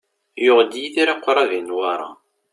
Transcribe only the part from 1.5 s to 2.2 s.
i Newwara.